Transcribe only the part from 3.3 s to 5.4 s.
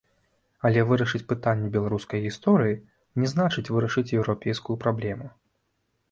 значыць вырашыць еўрапейскую праблему.